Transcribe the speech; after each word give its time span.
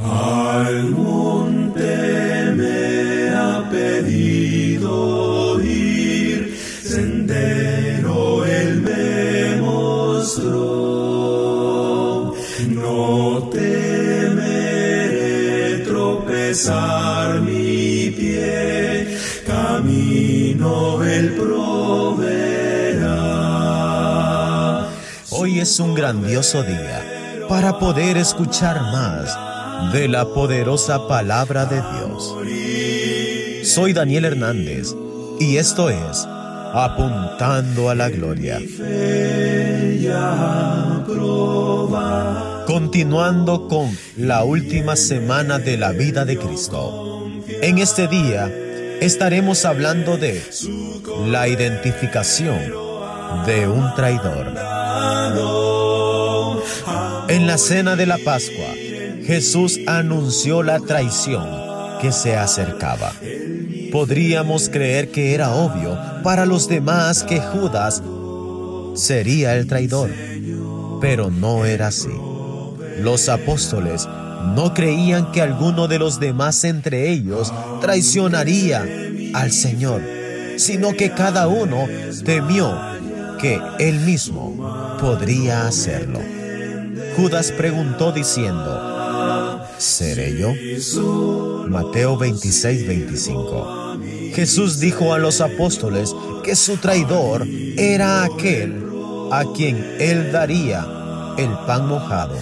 Al 0.00 0.90
monte 0.90 2.52
me 2.54 3.30
ha 3.34 3.68
pedido 3.68 5.60
ir, 5.60 6.56
sendero 6.84 8.44
él 8.44 8.80
me 8.80 9.56
mostró. 9.60 10.62
No 12.68 13.48
temeré 13.52 14.58
tropezar 15.84 17.40
mi 17.40 18.14
pie, 18.16 19.18
camino 19.44 21.02
él 21.02 21.32
proveerá. 21.32 22.28
Hoy 25.30 25.58
es 25.58 25.80
un 25.80 25.96
grandioso 25.96 26.62
día 26.62 27.02
para 27.48 27.80
poder 27.80 28.16
escuchar 28.16 28.80
más 28.92 29.57
de 29.92 30.08
la 30.08 30.26
poderosa 30.26 31.08
palabra 31.08 31.64
de 31.64 31.76
Dios. 31.76 32.34
Soy 33.66 33.92
Daniel 33.92 34.26
Hernández 34.26 34.94
y 35.40 35.56
esto 35.56 35.88
es 35.88 36.26
Apuntando 36.74 37.88
a 37.88 37.94
la 37.94 38.10
Gloria. 38.10 38.60
Continuando 42.66 43.68
con 43.68 43.96
la 44.16 44.44
última 44.44 44.94
semana 44.96 45.58
de 45.58 45.78
la 45.78 45.92
vida 45.92 46.24
de 46.26 46.36
Cristo. 46.36 47.26
En 47.62 47.78
este 47.78 48.08
día 48.08 48.52
estaremos 49.00 49.64
hablando 49.64 50.18
de 50.18 50.42
la 51.26 51.48
identificación 51.48 52.58
de 53.46 53.68
un 53.68 53.94
traidor. 53.94 54.48
En 57.28 57.46
la 57.46 57.58
cena 57.58 57.96
de 57.96 58.06
la 58.06 58.18
Pascua, 58.18 58.74
Jesús 59.28 59.80
anunció 59.86 60.62
la 60.62 60.80
traición 60.80 61.46
que 62.00 62.12
se 62.12 62.34
acercaba. 62.34 63.12
Podríamos 63.92 64.70
creer 64.70 65.10
que 65.10 65.34
era 65.34 65.52
obvio 65.52 65.98
para 66.24 66.46
los 66.46 66.66
demás 66.66 67.24
que 67.24 67.38
Judas 67.38 68.02
sería 68.94 69.54
el 69.54 69.66
traidor, 69.66 70.08
pero 71.02 71.30
no 71.30 71.66
era 71.66 71.88
así. 71.88 72.08
Los 73.02 73.28
apóstoles 73.28 74.08
no 74.56 74.72
creían 74.72 75.30
que 75.30 75.42
alguno 75.42 75.88
de 75.88 75.98
los 75.98 76.18
demás 76.18 76.64
entre 76.64 77.10
ellos 77.10 77.52
traicionaría 77.82 78.86
al 79.34 79.52
Señor, 79.52 80.00
sino 80.56 80.94
que 80.94 81.10
cada 81.10 81.48
uno 81.48 81.86
temió 82.24 82.74
que 83.38 83.60
él 83.78 84.00
mismo 84.00 84.96
podría 84.98 85.66
hacerlo. 85.66 86.37
Judas 87.18 87.50
preguntó 87.50 88.12
diciendo, 88.12 89.66
¿Seré 89.76 90.38
yo? 90.38 90.52
Mateo 91.68 92.16
26, 92.16 92.86
25. 92.86 93.98
Jesús 94.34 94.78
dijo 94.78 95.12
a 95.12 95.18
los 95.18 95.40
apóstoles 95.40 96.14
que 96.44 96.54
su 96.54 96.76
traidor 96.76 97.44
era 97.76 98.22
aquel 98.22 98.88
a 99.32 99.42
quien 99.52 99.96
él 99.98 100.30
daría 100.30 100.86
el 101.36 101.50
pan 101.66 101.88
mojado. 101.88 102.36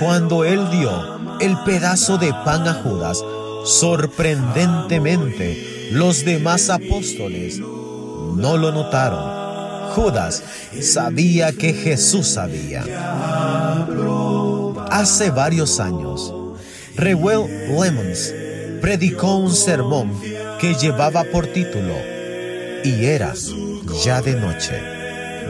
Cuando 0.00 0.42
él 0.42 0.68
dio 0.72 1.38
el 1.38 1.56
pedazo 1.58 2.18
de 2.18 2.32
pan 2.44 2.66
a 2.66 2.74
Judas, 2.74 3.24
sorprendentemente 3.66 5.90
los 5.92 6.24
demás 6.24 6.70
apóstoles 6.70 7.60
no 7.60 8.56
lo 8.56 8.72
notaron. 8.72 9.47
Judas 9.98 10.44
sabía 10.80 11.50
que 11.50 11.72
Jesús 11.72 12.28
sabía. 12.28 12.84
Hace 14.92 15.30
varios 15.30 15.80
años, 15.80 16.32
Reuel 16.94 17.48
Lemons 17.68 18.32
predicó 18.80 19.38
un 19.38 19.52
sermón 19.52 20.12
que 20.60 20.74
llevaba 20.74 21.24
por 21.24 21.48
título 21.48 21.94
Y 22.84 23.06
era 23.06 23.34
ya 24.04 24.22
de 24.22 24.36
noche, 24.36 24.80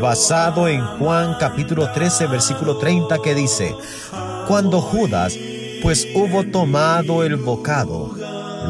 basado 0.00 0.66
en 0.66 0.82
Juan 0.98 1.36
capítulo 1.38 1.92
13 1.92 2.28
versículo 2.28 2.78
30 2.78 3.18
que 3.18 3.34
dice, 3.34 3.74
Cuando 4.46 4.80
Judas 4.80 5.36
pues 5.82 6.08
hubo 6.14 6.44
tomado 6.44 7.22
el 7.22 7.36
bocado, 7.36 8.16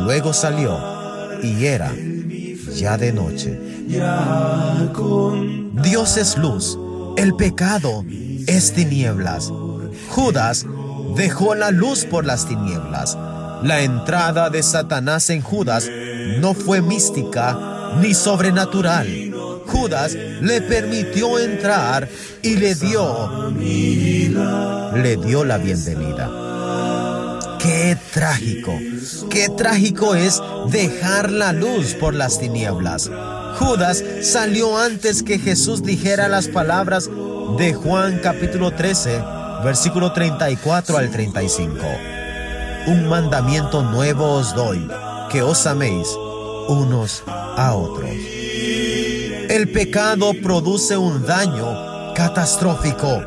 luego 0.02 0.32
salió 0.32 0.76
y 1.40 1.66
era 1.66 1.94
ya 2.74 2.96
de 2.96 3.12
noche. 3.12 3.58
Dios 5.82 6.16
es 6.16 6.38
luz, 6.38 6.78
el 7.16 7.34
pecado 7.34 8.04
es 8.46 8.72
tinieblas. 8.72 9.52
Judas 10.10 10.66
dejó 11.16 11.54
la 11.54 11.70
luz 11.70 12.04
por 12.04 12.24
las 12.24 12.46
tinieblas. 12.46 13.16
La 13.62 13.80
entrada 13.80 14.50
de 14.50 14.62
Satanás 14.62 15.30
en 15.30 15.42
Judas 15.42 15.90
no 16.40 16.54
fue 16.54 16.80
mística 16.80 17.58
ni 18.00 18.14
sobrenatural. 18.14 19.06
Judas 19.66 20.14
le 20.14 20.62
permitió 20.62 21.38
entrar 21.38 22.08
y 22.42 22.56
le 22.56 22.74
dio 22.74 23.50
le 24.94 25.16
dio 25.16 25.44
la 25.44 25.58
bienvenida. 25.58 26.47
Qué 27.58 27.96
trágico, 28.12 28.78
qué 29.30 29.48
trágico 29.48 30.14
es 30.14 30.40
dejar 30.70 31.30
la 31.30 31.52
luz 31.52 31.94
por 31.94 32.14
las 32.14 32.38
tinieblas. 32.38 33.10
Judas 33.58 34.04
salió 34.22 34.78
antes 34.78 35.22
que 35.22 35.38
Jesús 35.38 35.82
dijera 35.82 36.28
las 36.28 36.46
palabras 36.48 37.10
de 37.58 37.74
Juan 37.74 38.20
capítulo 38.22 38.70
13, 38.70 39.22
versículo 39.64 40.12
34 40.12 40.96
al 40.96 41.10
35. 41.10 41.76
Un 42.86 43.08
mandamiento 43.08 43.82
nuevo 43.82 44.34
os 44.34 44.54
doy, 44.54 44.88
que 45.30 45.42
os 45.42 45.66
améis 45.66 46.08
unos 46.68 47.24
a 47.26 47.74
otros. 47.74 48.10
El 48.10 49.70
pecado 49.72 50.32
produce 50.42 50.96
un 50.96 51.26
daño 51.26 52.12
catastrófico. 52.14 53.24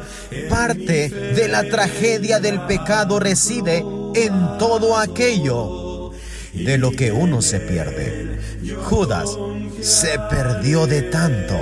Parte 0.50 1.10
de 1.10 1.48
la 1.48 1.64
tragedia 1.64 2.40
del 2.40 2.62
pecado 2.62 3.20
reside 3.20 3.84
en 4.16 4.58
todo 4.58 4.98
aquello 4.98 6.12
de 6.54 6.78
lo 6.78 6.92
que 6.92 7.12
uno 7.12 7.42
se 7.42 7.60
pierde. 7.60 8.40
Judas 8.84 9.38
se 9.82 10.20
perdió 10.30 10.88
de 10.88 11.02
tanto. 11.04 11.56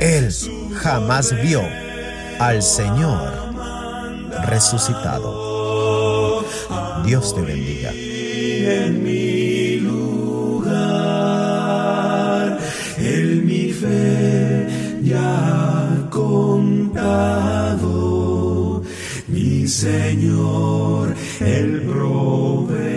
Él 0.00 0.28
jamás 0.74 1.34
vio 1.42 1.62
al 2.38 2.62
Señor 2.62 3.32
resucitado. 4.46 6.44
Dios 7.04 7.34
te 7.34 7.40
bendiga. 7.42 7.92
Señor, 19.68 21.14
el 21.40 21.82
proveedor. 21.82 22.95